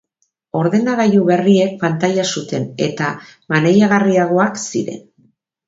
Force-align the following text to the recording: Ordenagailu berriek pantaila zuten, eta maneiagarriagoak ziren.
Ordenagailu 0.61 1.19
berriek 1.27 1.75
pantaila 1.83 2.25
zuten, 2.37 2.67
eta 2.87 3.13
maneiagarriagoak 3.55 4.61
ziren. 4.67 5.09